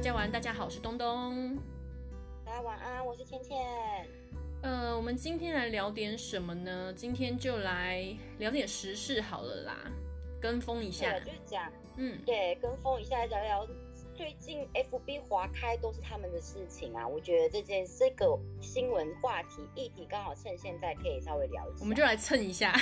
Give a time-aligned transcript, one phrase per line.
[0.00, 1.58] 大家晚安，大家好，我是东东。
[2.42, 3.58] 大家晚安，我是倩倩。
[4.62, 6.90] 呃，我们今天来聊点什么呢？
[6.96, 9.76] 今天就来聊点时事好了啦，
[10.40, 11.18] 跟风一下。
[11.18, 13.68] 就是讲，嗯，对，跟风一下聊聊
[14.14, 17.06] 最近 FB 划开都是他们的事情啊。
[17.06, 22.74] 我觉得这件这个新闻话题议题刚好趁现在可以稍微聊一下，我们就来蹭一下。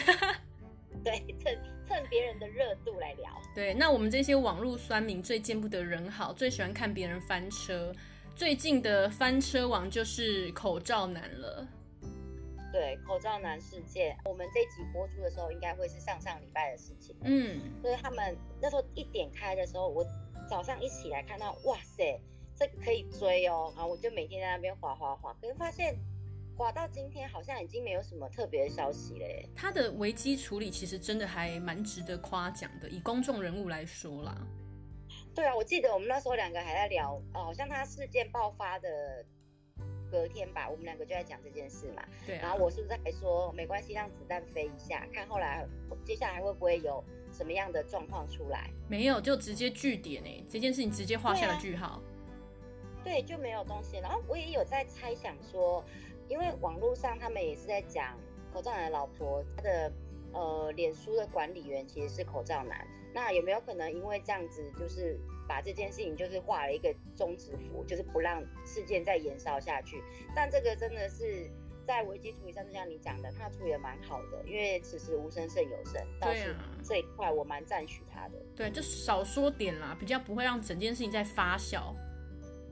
[1.04, 3.30] 对，蹭蹭别人的热度来聊。
[3.54, 7.94] 对，那我们这些网络酸民最见不得人好，最喜欢看别人翻车。
[8.34, 11.66] 最近的翻车王就是口罩男了。
[12.72, 17.16] 对，口罩男事件，我们这集播出的时候，应该会是上上礼拜的事情。
[17.22, 20.04] 嗯，所以他们那时候一点开的时候，我
[20.48, 22.20] 早上一起来看到，哇塞，
[22.54, 25.96] 这个可以追哦，然后我就每天在那边滑滑滑，可是发现。
[26.58, 29.48] 滑到今天好像已经没有什么特别的消息嘞。
[29.54, 34.36] 他的危机处理其实真的还蛮值得夸奖的，以公众人物来说啦。
[35.36, 39.24] 对啊，我记得我们那时候两个还在聊，哦，好像他事件爆发的
[40.10, 42.02] 隔天吧，我们两个就在讲这件事嘛。
[42.26, 42.40] 对啊。
[42.42, 45.64] 然后我是不是还说没关系，让子弹飞一下，看后来
[46.04, 48.68] 接下来会不会有什么样的状况出来？
[48.88, 52.02] 没有，就直接句点哎，这件事情直接画下了句号。
[53.04, 53.98] 对，就没有东西。
[53.98, 55.84] 然后我也有在猜想说。
[56.28, 58.18] 因为网络上他们也是在讲
[58.52, 59.92] 口罩男的老婆，他的
[60.32, 65.18] 呃脸书的管理员其实是口罩男，那有没有可能因为这样子，就是
[65.48, 70.02] 把这件事情就是画了一个终止符，就是不让事件再延烧下去？
[70.34, 71.50] 但这个真的是
[71.86, 78.34] 在危机处理上，就像你讲的，他处理的蛮好的，因为此时无声胜有声，倒是这一块我蛮赞许他的。
[78.54, 81.94] 对，就少说点啦，比较不会让整件事情再发酵。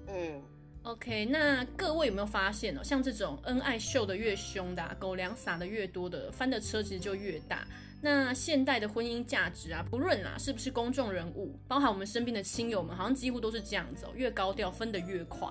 [0.08, 0.42] 嗯。
[0.86, 2.80] OK，那各位有没有发现哦？
[2.80, 7.66] 像这种恩爱秀的越凶的、啊，狗粮撒的越多的，翻的车其实就越大。
[8.00, 15.48] 那现代的婚姻价值啊，不论啊是不是公众人物，包含我们身边的亲友们，好像几乎都是这样子哦，越高调分得越快。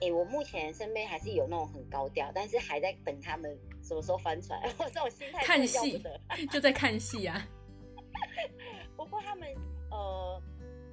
[0.00, 4.56] 哎、欸，我目前身边还是有那种很高调，但是还在等他们什么时候翻船。
[4.78, 6.00] 我这种心态看戏
[6.52, 7.44] 就在看戏啊。
[8.96, 9.48] 不过他们
[9.90, 10.40] 呃。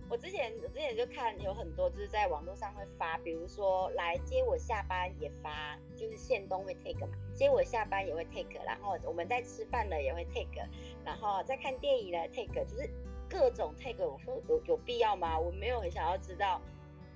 [0.08, 10.62] 我之前我之前就看有很多就是在网络上会发，比如说来接我下班也发，就是限动会 take 嘛，接我下班也会 take，然后我们在吃饭了也会 take，
[11.04, 12.90] 然后在看电影了 take，就是
[13.28, 14.06] 各种 take。
[14.06, 15.38] 我说有有必要吗？
[15.40, 16.62] 我没有很想要知道，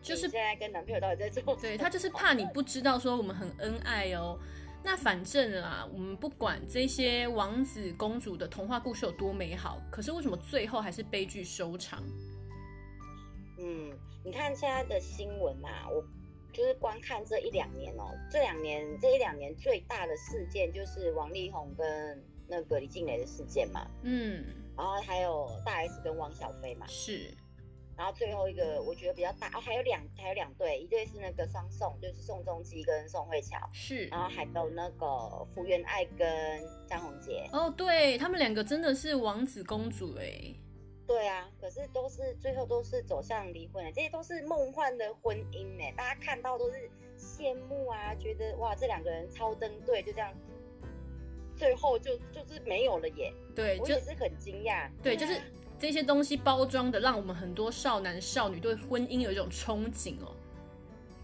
[0.01, 1.55] 就是现在跟男朋友到底在做。
[1.57, 4.37] 对，他就是怕你不知道说我们很恩爱哦。
[4.81, 12.01] 那反正啦，我们不管这些王子公主的童话故事有多美好，可是为什么最后还是悲剧收场？
[13.61, 13.91] 嗯，
[14.23, 16.01] 你看现在的新闻啊，我
[16.53, 24.45] 就是观看这一两年哦、喔，这两年这一两年最大的事件就是王力宏跟那个李静蕾的事件嘛，嗯，
[24.77, 27.31] 然后还有大 S 跟汪小菲嘛，是，
[27.97, 36.27] 然后最后一个我觉得比较大哦，还有两还有两对，一对是那个双宋，就是宋仲基跟宋慧乔，是，然后还有那个福原爱跟
[36.87, 40.55] 张宏杰，哦，对他们两个真的是王子公主哎、欸。
[41.09, 45.83] 对啊，可是都是最后都是走向离婚的，这些都是梦幻的婚姻呢。
[45.97, 46.87] 大家看到都是
[47.17, 50.31] 羡慕啊，觉得哇，这两个人超登对，就这样，
[51.57, 53.33] 最后就就是没有了耶。
[53.55, 54.87] 对，我也是很惊讶。
[55.01, 55.41] 对，就是
[55.79, 60.35] 这些东西包装的，让我们很多少男少女对婚姻有一种憧憬哦。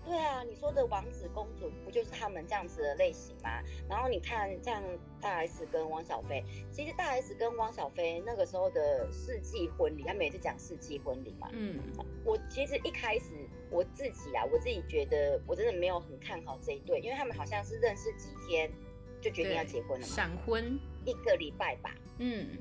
[0.05, 3.59] 对啊，你说的王子公主不就是他们这样子的类型吗？
[3.89, 4.83] 然后你看像
[5.19, 11.49] 大 S 跟汪小菲，其实大 S 跟汪小菲那个时候的世纪婚礼，他们也是讲世纪婚礼嘛。
[11.53, 11.79] 嗯，
[12.23, 13.31] 我其实一开始
[13.71, 18.71] 我自己啊，我自己觉得我真的没有很看好这一对，因为他们好像是认识几天
[19.19, 21.89] 就决定要结婚了嘛，闪婚一个礼拜吧。
[22.19, 22.59] 嗯。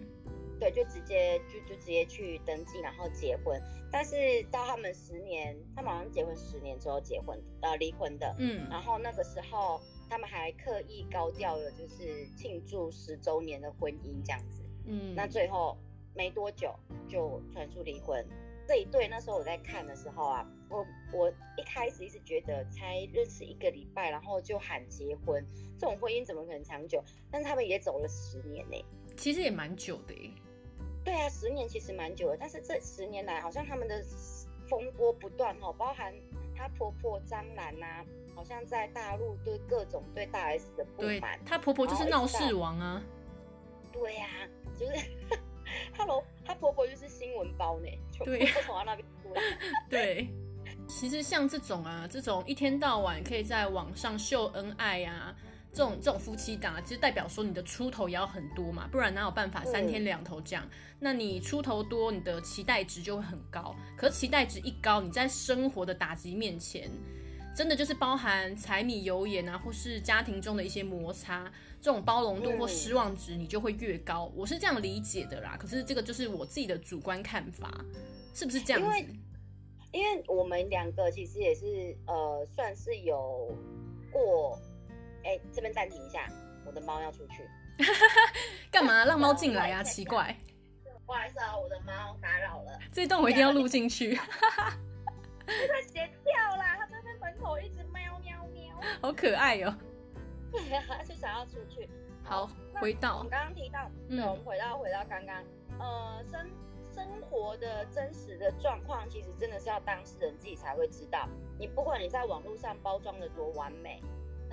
[0.59, 3.61] 对，就直接就就直接去登记，然后结婚。
[3.91, 4.15] 但是
[4.51, 8.35] 到他们十年，他们好像结婚十年之后结婚，呃，离婚的。
[8.39, 8.69] 嗯。
[8.71, 14.63] 然后那个时候，他们还刻意高调的，就是庆祝十周年的婚姻这样子。
[14.87, 15.15] 嗯。
[15.15, 15.77] 那最后
[16.15, 16.75] 没多久
[17.09, 18.27] 就传出离婚。
[18.67, 25.45] 这一对那时候我在看的时候啊，我我一开始一直觉得才认识一个礼拜，然后就喊结婚，
[25.79, 27.05] 这种婚姻怎么可能长久？
[27.31, 28.83] 但是他们也走了十年呢。
[29.19, 30.31] 其实也蛮久的耶。
[31.05, 34.03] 对啊，十年其实蛮久的，但是这十年来好像他们的
[34.69, 36.15] 风波不断哈，包含
[36.57, 38.05] 她婆婆张兰呐、啊，
[38.35, 43.03] 好像在大陆对各种对大 S 的不满，她婆婆就是闹事王啊。
[43.93, 44.49] 对呀、啊，
[44.79, 44.93] 就是，
[45.97, 47.89] Hello，她婆婆就是新闻包呢，
[48.25, 49.43] 对，从她那边出来。
[49.91, 50.29] 对，
[50.89, 55.37] 其实像这种啊，这种一天到晚可以在网上秀恩爱啊。
[55.75, 60.65] 这种这种夫妻档啊，其实代表说你的出头也要很多嘛，不然哪有办法三天两头这样？
[60.65, 63.75] 嗯、那你出头多，你的期待值就会很高。
[63.97, 66.89] 可是期待值一高，你在生活的打击面前，
[67.57, 74.31] 真的就是包含柴米油盐啊，或是家庭中的一些摩擦，这种包容度或失望值你就会越高。
[74.37, 75.57] 我是这样理解的啦。
[75.59, 77.85] 可是这个就是我自己的主观看法，
[78.33, 78.87] 是不是这样子？
[78.87, 79.09] 因为，
[79.91, 83.53] 因为我们两个其实也是呃，算是有
[84.13, 84.57] 过。
[85.25, 86.29] 哎、欸，这边暂停一下，
[86.65, 87.49] 我的猫要出去。
[88.71, 89.83] 干嘛让猫进来啊？
[89.83, 90.37] 奇怪。
[91.07, 92.79] 不好意思啊，我的猫打扰了。
[92.93, 94.15] 这一段我一定要录进去。
[95.47, 99.77] 它在斜跳啦，它在那门口一直喵喵喵，好可爱哟、喔。
[100.53, 101.89] 对啊，就想要出去。
[102.23, 105.45] 好，回到我们刚刚提到，对，我们回到回到刚刚，
[105.79, 106.51] 呃，生
[106.95, 111.29] 生活的真实的状况，其实真的是要当事人自己才会知道。
[111.59, 114.03] 你不管你在网络上包装的多完美。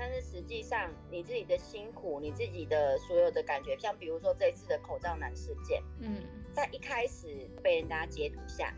[0.04, 8.74] 但是实际上，你自己的辛苦，你自己的所有的感觉，像比如说这一次的口罩男事件，嗯，在一开始被人家截图下，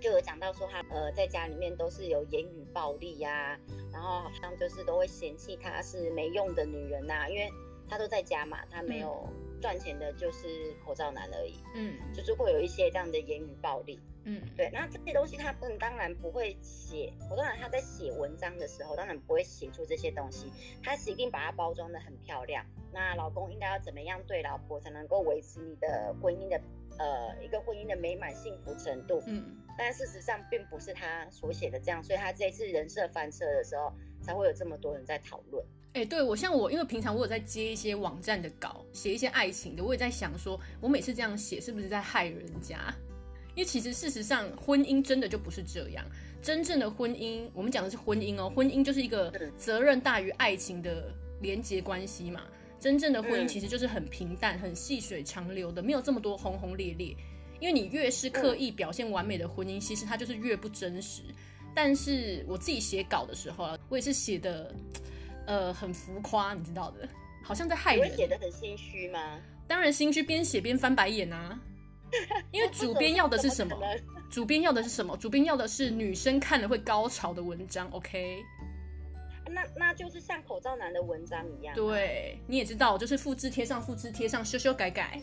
[0.00, 3.60] 就有讲到说他呃在家里面都是有言语暴力呀、啊，
[3.92, 7.48] 然后好像就是都会嫌弃他是没用的女人呐、啊，因为
[7.88, 9.28] 他都在家嘛，他没有
[9.64, 13.98] 赚钱的就是口罩男而已，嗯，就是会有一些这样的言语暴力。
[14.24, 20.52] 嗯，对，那这些东西他们当然不会写，口罩男他在写文章的时候，当然不会写出这些东西，
[20.82, 22.62] 他是一定把它包装的很漂亮。
[22.92, 26.60] 那老公应该要怎么样对老婆才能够维持你的婚姻的
[26.98, 29.22] 呃一个婚姻的美满幸福程度？
[29.26, 33.90] 嗯，但事实上并不是他所写的这样，所以他这一次人设翻车的时候，
[34.20, 35.64] 才会有这么多人在讨论。
[35.94, 42.92] 哎、欸，对我像我，因为平常我有在接一些网站的稿，写一些爱情的，我也在想说，我每次这样写是不是在害人家？
[43.54, 46.04] 因为其实事实上，婚姻真的就不是这样。
[46.42, 52.42] 真正的婚姻，我们讲的是婚姻哦，婚姻就是一个责任大于爱情的连结关系嘛。
[52.80, 57.16] 真正的婚姻其实就是很平淡、很细水长流的，没有这么多轰轰烈烈。
[57.60, 61.22] 因为你越是刻意表现完美的婚姻，其实它就是越不真实。
[61.72, 64.74] 但是我自己写稿的时候啊，我也是写的，
[65.46, 67.08] 呃，很浮夸，你知道的，
[67.42, 68.10] 好像在害人。
[68.10, 69.38] 你写的很心虚吗？
[69.66, 71.58] 当然心虚，边写边翻白眼啊。
[72.52, 73.76] 因为主编要的是什么？
[74.30, 75.16] 主编要的是什么？
[75.16, 78.42] 主编要的是女生看了会高潮的文章，OK？
[79.46, 81.74] 那那就是像口罩男的文章一样。
[81.74, 85.20] 对，你也知道，就是复制贴上，复制贴上，修修改改，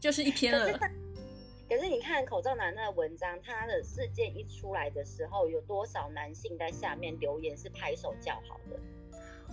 [0.00, 0.66] 就是一篇了。
[0.66, 0.78] 可是，
[1.68, 8.78] 可是你看口罩男那个文章，他的事件一出来的时候，有多少男性在下面留言是拍手叫好的？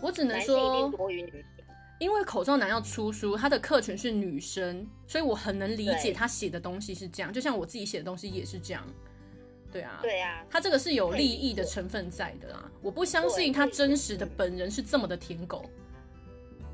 [0.05, 0.91] 我只能说。
[1.97, 7.31] 因为口罩男要出书，他的客群是女生，所以我很能理解他写的东西是这样。
[7.31, 8.85] 就像我自己写的东西也是这样，
[9.71, 12.69] 对啊，对啊，他这个是有利益的成分在的啦。
[12.81, 15.63] 我不相信他真实的本人是这么的舔狗。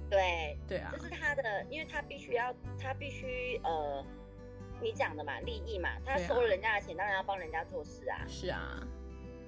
[0.10, 4.04] 对对啊，这是他的，因为他必须要，他必须呃，
[4.82, 8.26] 你讲的嘛，利益嘛，他收了人家的钱，当然要帮人家做事啊。
[8.28, 8.82] 是啊，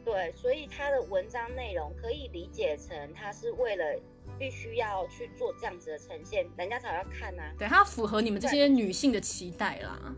[0.05, 3.99] 对，所以他的文章内容可以理解成他是为了。
[4.39, 7.53] 必须要去做这样子的呈现，人家才要看呐、啊。
[7.59, 10.15] 对，他符合你们这些女性的期待啦。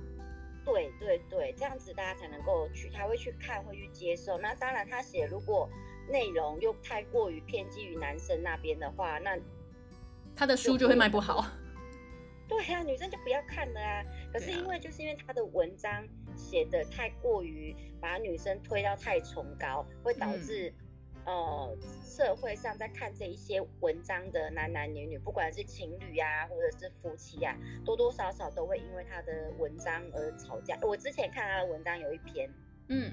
[0.63, 4.37] 对对对，这样子大家才能够去，他会去看，会去接受。
[4.37, 5.67] 那当然，他写如果
[6.07, 9.37] 内容又太过于偏激于男生那边的话，那
[10.35, 11.43] 他的书就会卖不好。
[12.47, 14.03] 对啊，女生就不要看了啊。
[14.31, 20.81] 可是因为就是因为他的文章写的太过于把女生推到太崇高，会导致、嗯。
[21.25, 30.77] 呃，社会上在看这一些文章的男男女女，不管是情侣啊，或者是夫妻啊，多多少少都会因为他的文章而吵架。
[30.83, 32.47] 我之前看他的文章有一篇，
[32.89, 33.11] 嗯，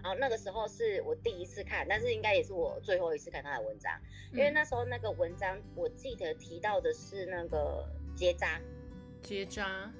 [0.00, 4.00] 然后那个时候是我第一次看，但是应该也是我最后一次看他的文章，
[4.32, 7.84] 因为那时候那个文章我记得提到的是那个
[8.20, 8.60] 结扎，
[9.22, 9.90] 结扎。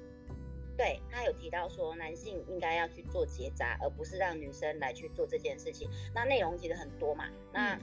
[0.77, 5.89] 对，他有提到说，男性应该要去做结扎，而不是让女生来去做这件事情。
[6.13, 7.25] 那内容其实很多嘛。
[7.51, 7.75] 那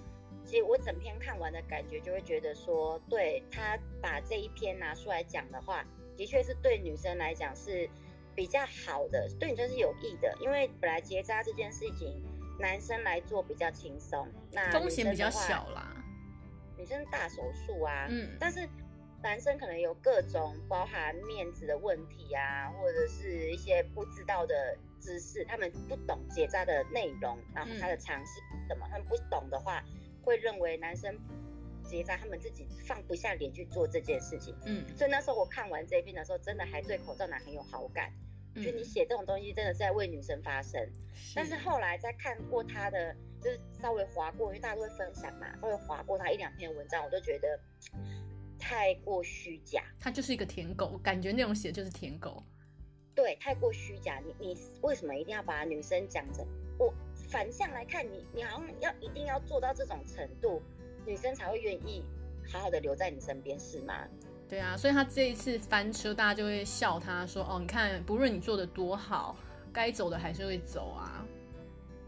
[0.44, 5.84] 其实我整篇看完的感觉，就会觉得说，对，他把这一篇拿出来讲的话，
[6.16, 7.90] 的确是对女生来讲是
[8.36, 10.32] 比较好的，对女生是有益的。
[10.40, 12.22] 因为本来结扎这件事情，
[12.60, 15.96] 男生来做比较轻松，那风险比较小啦。
[16.76, 18.68] 女生大手术啊，嗯，但是。
[19.20, 29.82] 男生可能有各种包含面子的问题啊，或者是一些不知道的知识，他们不懂结扎的内容，然后他的常识什么，他们不懂的话，
[30.22, 31.18] 会认为男生
[31.82, 34.56] 结扎，他们自己放不下脸去做这件事情。
[34.66, 38.12] 嗯，所以那时候我看完这一篇的时候，真的还对口罩男很有好感，
[38.54, 40.80] 觉得你写这种东西真的是在为女生发声。
[41.34, 47.58] 但是后来在看过他的，就是稍微划过，因为大家都会分享嘛，稍微划过他一两篇文章，我就觉得。
[48.58, 49.82] 太过虚假。
[50.00, 52.42] 他就是一个舔狗，感觉内容写的就是舔狗。
[53.14, 54.20] 对，太过虚假。
[54.24, 56.46] 你你为什么一定要把女生讲成？
[56.78, 56.92] 我
[57.30, 60.62] 反向来看你，你好像要一定要做到这种程度，
[61.04, 62.04] 女生才会愿意
[62.46, 64.06] 好好的留在你身边，是吗？
[64.48, 69.36] 对啊，所以他这一次翻车，大家就会笑他说：“哦，你看，不论你做的多好，
[69.72, 71.26] 该走的还是会走啊。”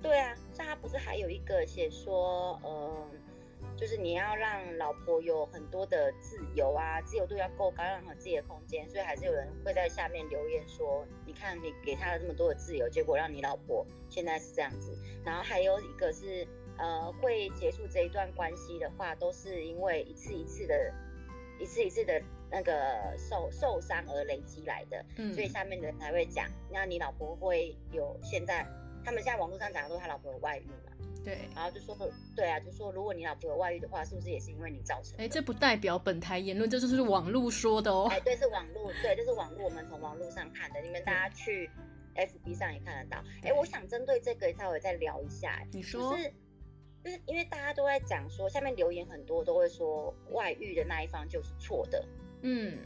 [0.00, 3.08] 对啊，像他不是还有一个写说，嗯、呃。
[3.76, 14.96] 就是你要让老婆有很多的自由啊，自由度要够高，让她自己的空间，所以还是有人会在下面留言说，你看你给她了这么多的自由，结果让你老婆现在是这样子。
[15.24, 16.46] 然后还有一个是，
[16.78, 20.92] 呃，会结束这一段关系的话，都是因为一次一次的、
[21.58, 25.04] 一次一次的那个受受伤而累积来的。
[25.16, 28.66] 嗯，所以下面的人才会讲，那你老婆会有现在，
[29.04, 30.92] 他们现在网络上讲的都是他老婆有外遇嘛？
[31.24, 31.96] 对，然后就说，
[32.34, 35.24] 对啊，就说如果你老婆有外遇的话，是不是也是因为你造成的？
[35.24, 38.08] 哎，这不代表本台言论，这就是网络说的哦。
[38.10, 41.70] 哎，对，是网络，对，这是网络，我们从网络上看的，你们大家去
[42.14, 43.22] FB 上也看得到。
[43.42, 45.62] 哎，我想针对这个稍微再聊一下。
[45.72, 46.32] 你说，就是
[47.04, 52.02] 就是因为大家都在讲说，下面留言很多都会说外遇的那一方就是错的。
[52.42, 52.78] 嗯，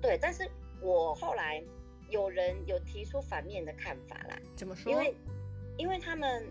[0.00, 0.48] 对，但是
[0.80, 1.62] 我后来
[2.08, 4.38] 有人有提出反面的看法啦。
[4.54, 4.90] 怎么说？
[4.90, 5.14] 因为
[5.76, 6.50] 因为他们。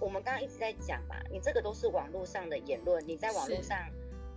[0.00, 3.78] 我们刚刚一直在讲嘛，你这个都是网络上的言论，你在网络上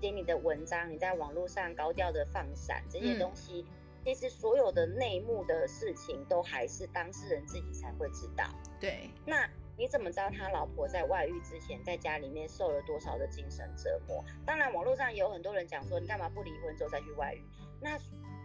[0.02, 3.66] 写你的文章，你在网络上高调的放闪这些东西，
[4.04, 8.44] 其实所有的内幕的事情都还是当事人自己才会知道。
[8.80, 14.24] 对，那你怎么知道他老婆在外遇之前在家里面受了多少的精神折磨？
[14.46, 17.42] 当然，网络上也有很多人讲说，你干嘛不离婚之后再去外遇？
[17.80, 17.98] 那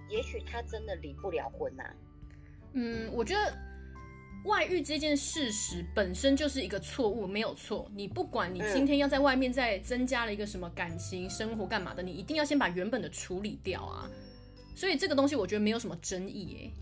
[0.08, 1.94] 也许他真的离不了婚呐、啊。
[2.75, 3.52] 嗯，我觉得。
[4.45, 7.90] 外遇这件事实本身就是一个错误，没有错。
[7.95, 14.09] 你不管你今天要在外面再增加了一个什么感情生活干嘛的，你一定要先把原本的处理掉啊。
[14.75, 16.73] 所以这个东西我觉得没有什么争议诶。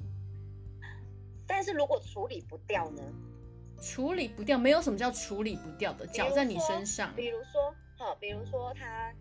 [1.46, 3.02] 但是如果处理不掉呢？
[3.80, 7.12] 处理不掉，没有什么叫处理不掉的，脚在你身上。
[7.14, 9.12] 比如说，好，比如说他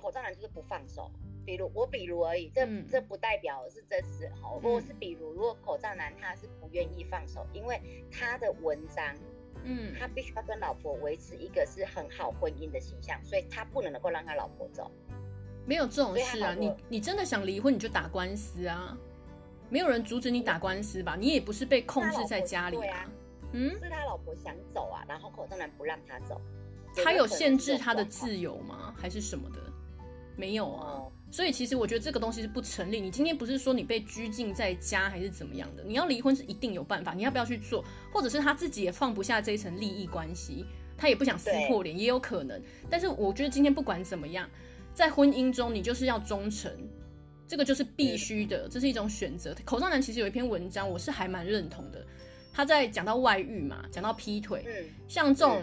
[0.00, 1.10] 口罩男就是不放手。
[1.46, 4.26] 比如我，比如而已，这、嗯、这不代表是真实。
[4.42, 7.80] 哦，如果是比如，如果口罩男他是不愿意放手，因为
[8.12, 9.16] 他的文章，
[9.64, 14.90] 嗯，他必须要跟老婆维持一个是很好婚姻的形象，所以他不能能够让他老婆走。
[15.66, 18.96] 没有这种事啊，你你真的想离婚，你就打官司啊，
[19.70, 21.16] 没有人阻止你打官司吧？
[21.16, 23.10] 你也不是被控制在家里啊。
[23.52, 26.40] 嗯，是他老婆想走啊，然后口罩男不让他走，
[27.02, 28.94] 他有限制他的自由吗？
[28.96, 29.58] 还是什么的？
[30.40, 30.96] 没有啊。
[30.96, 33.00] 嗯所以其实我觉得这个东西是不成立。
[33.00, 35.84] 你今天不是说你被拘禁在家还是怎么样的？
[35.84, 37.14] 你要离婚是一定有办法。
[37.14, 37.84] 你要不要去做？
[38.12, 40.64] 或者是他自己也放不下这一层利益关系，
[40.98, 42.60] 他也不想撕破脸，也有可能。
[42.90, 44.50] 但是我觉得今天不管怎么样，
[44.92, 46.72] 在婚姻中你就是要忠诚，
[47.46, 49.54] 这个就是必须的，这是一种选择。
[49.64, 52.04] 口罩男其实有一篇文章，我是还蛮认同的。
[52.52, 55.62] 他在讲到外遇嘛，讲到劈腿，像这种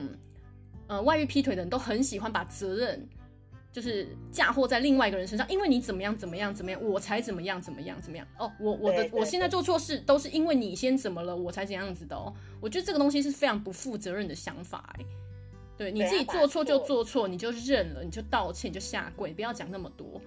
[0.88, 3.06] 呃外遇劈腿的人都很喜欢把责任。
[3.78, 12.34] 就是嫁祸在另外一个人身上，因为你怎么样怎么样怎么样，我才怎么样怎么样怎么样哦，我我的我现在做错事都是因为你先怎么了，我才怎样子的哦。
[12.60, 15.06] 我觉得这个东西是非常不负责任的想法哎。
[15.78, 20.20] 对，你自己做错就做错，你就认了，你就道歉，你就下跪，不要讲那么多。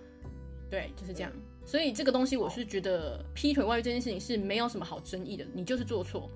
[0.70, 1.32] 对，就是这样。
[1.64, 6.30] 所以这个东西我是觉得劈腿外遇这件事情是没有什么好争议的，你就是做错。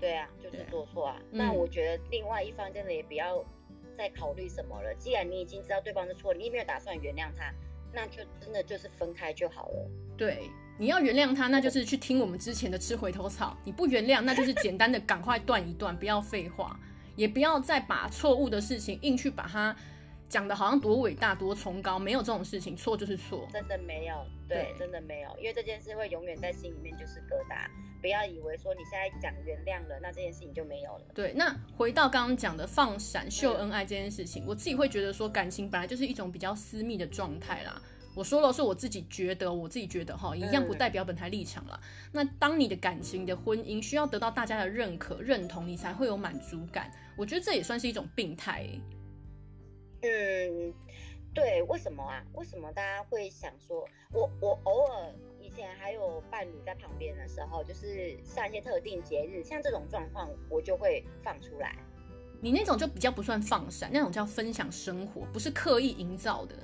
[0.00, 1.16] 对啊，就是做错啊。
[1.30, 3.36] 那我觉得另外一方真的也不要。
[3.96, 4.94] 在考虑什么了？
[4.94, 7.52] 既然你已经知道对方的错，你也没有打算原谅他，
[7.92, 9.90] 那就真的就是分开就好了。
[10.16, 16.78] 对，你要原谅他，那就是去听我们之前的吃回头草；你不原谅，那就是简单的赶快断一断，不要废话，
[17.16, 19.74] 也不要再把错误的事情硬去把它
[20.28, 21.98] 讲的好像多伟大、多崇高。
[21.98, 24.24] 没有这种事情，错就是错，真的没有。
[24.48, 27.68] 对，对真的没有，因为这件事会永远在心里面就是疙瘩。
[28.00, 31.04] 不要以为说你现在讲原谅了，那这件事情就没有了。
[31.14, 37.80] 对，那回到刚刚讲的放闪秀恩爱这件事情，嗯，我自己会觉得说，感情本来就是一种比较私密的状态啦。
[38.14, 41.80] 我说了是我自己觉得，我自己觉得哈，一样不代表本台立场啦。
[41.82, 42.10] 嗯。
[42.12, 46.92] 那当你的感情的婚姻需要得到大家的认可、认同，你才会有满足感。
[47.16, 48.80] 我觉得这也算是一种病态欸。
[50.04, 50.72] 嗯，
[51.34, 52.22] 对，为什么啊？
[52.34, 55.12] 为什么大家会想说，我我偶尔。
[55.40, 61.76] 以前还有伴侣在旁边的时候，就是像一些特定节日，像这种状况，我就会放出来。
[62.40, 66.56] 你那种就比较不算放闪，那种叫分享生活，不是刻意营造的。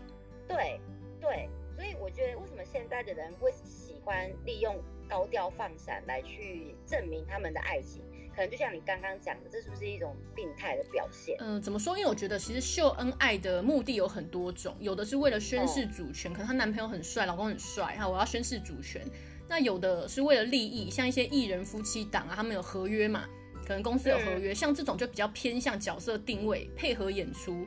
[0.48, 0.80] 对
[1.20, 8.02] 对，所以我觉得为什么现在的人会喜欢利用高调放闪来去证明他们的爱情。
[8.40, 11.36] 可能就像你刚刚讲的，这是不是一种病态的表现？
[11.40, 11.94] 嗯、呃，怎么说？
[11.98, 19.06] 因为我觉得其实秀恩爱的目的有很多种，有的是为了宣示主权，哦、可能她男朋友很帅，老公很帅，哈，我要宣示主权。
[19.46, 23.28] 那有的是为了利益，像一些艺人夫妻档啊，他们有合约嘛，
[23.66, 27.66] 可能公司有合约，嗯、像这种就比较偏向角色定位，配合演出。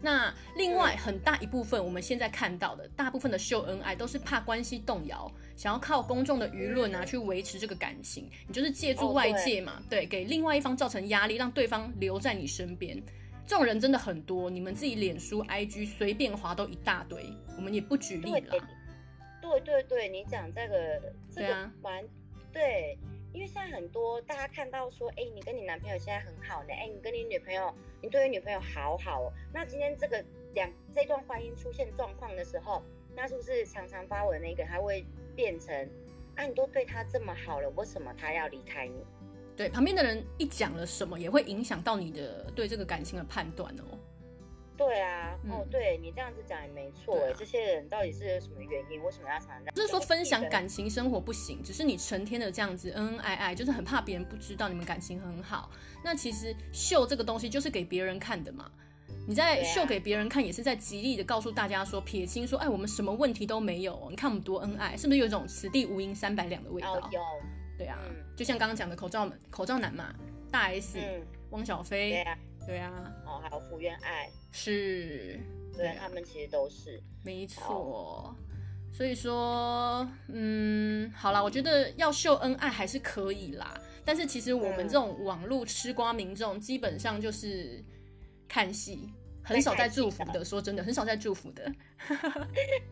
[0.00, 8.30] 那另外很大一部分，我们现在看到的大部分的秀恩爱，都是怕关系动摇，想要靠公众的舆论啊去维持这个感情。
[8.46, 13.00] 你就是借助外界嘛，对，给另外一方造成压力，让对方留在你身边。
[13.46, 17.24] 这种人真的很多，你们自己脸书、IG 随便划都一大堆。
[17.56, 18.56] 我们也不举例了。
[19.42, 22.02] 对对对，你讲这个这个蛮
[22.52, 22.96] 对。
[23.34, 29.32] 因为现在很多大家看到说，哎，你跟你男朋友现在很好呢，哎，你跟你女朋友，你对你女朋友好好哦。
[29.52, 32.80] 那今天这个两这段婚姻出现状况的时候，
[33.16, 35.74] 那是不是常常发文那个他会变成，
[36.36, 39.04] 啊，你都对他这么好了，为什么他要离开你？
[39.56, 43.98] 对，旁边的人一讲了什么，也会影响到你的对这个感情的判断哦。
[44.76, 49.00] 对啊，哦，对你这样子讲也没错哎，这些人到底是有什么原因？
[49.04, 49.72] 为什么要常常这样？
[49.72, 55.70] 不是说分享感情生活不行，只是你成天的这样子恩恩爱爱，就是很怕别人不知道你们感情很好。
[56.02, 58.68] 那其实秀这个东西就是给别人看的嘛，
[59.26, 66.96] 你在秀给别人看，也是在极力的告诉大家说，撇清说，哎，我们什么问题都没有，你看我们多恩爱，是不是有一种此地无银三百两的味道？
[67.10, 67.20] 有，
[67.78, 67.98] 对啊，
[68.36, 70.14] 就像刚刚讲的口罩口罩男嘛，
[70.50, 70.98] 大 S、
[71.50, 72.24] 汪小菲。
[72.66, 72.90] 对啊，
[73.26, 75.38] 哦，还有福原爱，是，
[75.74, 78.34] 对，对他们其实都是，没错。
[78.90, 87.84] 所以说，嗯，好啦，我觉得要秀恩爱还是可以啦，但是其实我们这种网络吃瓜民众，基本上就是
[88.48, 89.10] 看戏。
[89.46, 91.70] 很少在祝福的，说真的，很少在祝福的。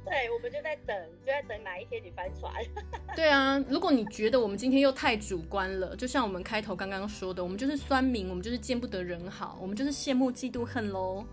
[0.05, 2.53] 对，我们就在等，就在等哪一天你翻船。
[3.17, 11.25] 对啊，如果你觉得我们今天又太主观了，就像我们开头刚刚说的，我们就是酸民，我们就是见不得人好，我们就是羡慕嫉妒恨喽。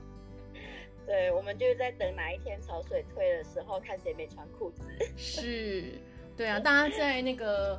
[1.05, 4.83] 对，我们就是在等哪一天潮水退的时候，看谁没穿裤子。
[5.17, 5.99] 是，
[6.37, 7.77] 对啊，大家在那个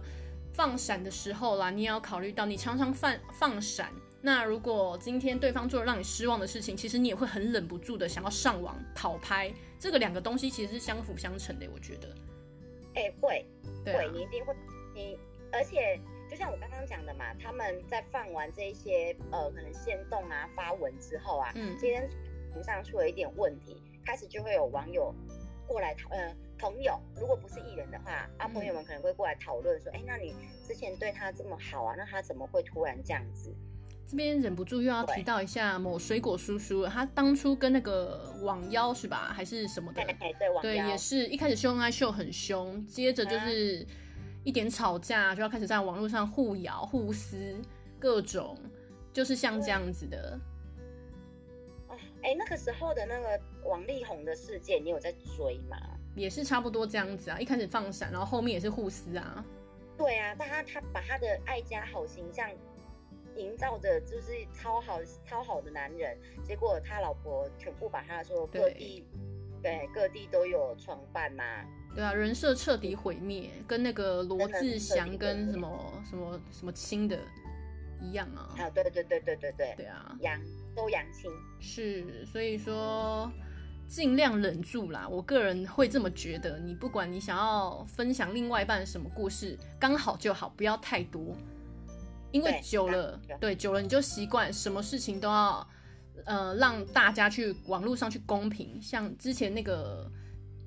[0.53, 3.91] 放闪的时候啦，你也要考虑到，你常常放放闪。
[4.23, 12.09] 那如果今天对方做了让你失望的事情，其实你也会很忍不住的想要上网讨拍，这个两个东西其实是相辅相成的，我觉得。
[12.95, 13.47] 哎、欸，会，
[13.85, 14.55] 对、啊，你一定会，
[14.95, 15.19] 你
[15.53, 22.07] 而且就像我刚刚讲的嘛，他们在放完这些呃可能限动啊发文之后啊，嗯，今天
[22.53, 25.15] 图上出了一点问题，开始就会有网友
[25.67, 30.35] 过来讨，呃，朋友如果不是艺人的话，啊，朋友们可能会过来讨论说，哎、嗯欸，那你
[30.67, 33.51] 之前对他这么好啊，那他怎么会突然这样子？
[34.07, 40.03] 这边忍不住又要提到一下某水果叔叔，他当初跟那个网妖是吧，还是什么的？
[40.61, 43.87] 对，也是一开始秀恩爱秀很凶，接着就是
[44.43, 47.55] 一点吵架就要开始在网络上互咬互撕，
[48.01, 48.59] 各种
[49.13, 50.41] 就是像这样子的。
[52.23, 55.77] 哎，那个时候的那个王力宏的事件，你有在追吗？
[56.17, 59.45] 也是差不多这样子啊，一开始放闪，然后后面也是互撕啊。
[59.97, 62.51] 对啊，但他他把他的爱家好形象。
[63.41, 69.05] 营造着就是超好超好的男人，结果他老婆全部把他说各地
[69.63, 77.19] 对，对各地都有床伴呐、啊，对啊，人设彻底毁灭，跟那个罗志祥跟什么什么什么亲的
[78.01, 80.41] 一样啊，啊对对对对对对对啊，杨
[80.75, 83.31] 都杨亲是，所以说
[83.87, 91.37] 尽量忍住啦，我个人会这么觉得，你不管你想要分享另外一半什么故事，刚好就好，不要太多。
[92.33, 95.67] 因为久了，对，对，久了你就习惯，什么事情都要，
[96.25, 98.81] 呃，让大家去网络上去公平。
[98.81, 100.11] 像之前那个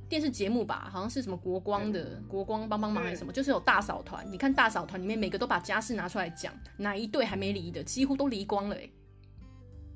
[0.09, 4.29] 电视节目吧，好像是什么国光的，嗯、国光帮帮忙还是什么，嗯、就是有大嫂团。
[4.31, 8.91] 你看大嫂团里面每个都把家事拿出来讲，哪一对还没离的，几乎都离光了、欸。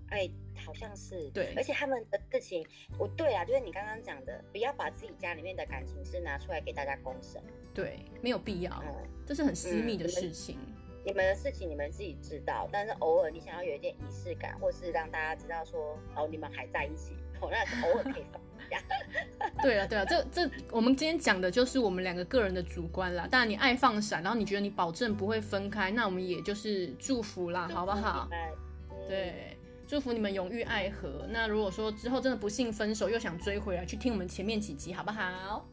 [0.09, 0.31] 哎，哎，
[0.65, 1.29] 好像是。
[1.31, 2.65] 对，而且他们的事情，
[2.97, 7.41] 我对啊，就是你刚刚讲的，不要把自己家里面的感情事拿出来给大家公审。
[7.73, 10.57] 对，没有必要，嗯、这是很私密的事情。
[10.65, 10.76] 嗯
[11.07, 18.77] 你们的事情你们自己知道，但是偶尔你想要有一点仪式感，或是让大家知道说哦，你们还在一起，哦，那偶尔可以放一下。
[19.63, 23.25] 对啊对啊，这这我们今天讲的就是我们两个个人的主观啦。
[23.25, 28.27] 当然你爱放闪，然后你觉得你保证不会分开，那我们也就是祝福啦，好不好？
[28.29, 31.25] 嗯、对，祝福你们永浴爱河。
[31.29, 35.65] 那如果说之后真的不幸分手，又想追回来，去听我们前面几集，好不好？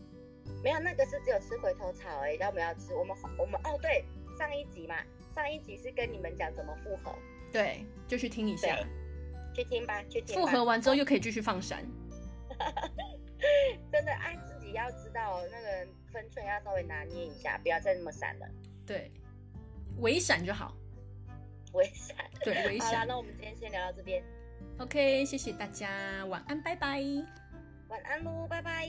[0.63, 2.95] 没有，那个是只有吃回头草而已，要不要吃？
[2.95, 4.05] 我们我们哦，对，
[4.37, 4.97] 上一集嘛。
[5.35, 7.13] 上一集是跟你们讲怎么复合，
[7.53, 8.79] 对，就去听一下，
[9.53, 10.37] 去听吧，去听。
[10.39, 11.85] 复合完之后又可以继续放闪，
[13.91, 18.47] 真的爱自己要知道那个分寸要稍微拿捏一下，不要再那么闪了。
[18.87, 19.11] 对，
[19.99, 20.73] 微闪就好。
[21.73, 22.17] 微闪。
[22.45, 22.87] 对，微闪。
[22.87, 24.23] 好啦，那我们今天先聊到这边。
[24.79, 27.03] OK，谢谢大家，晚安，拜拜。
[27.89, 28.89] 晚安喽，拜拜。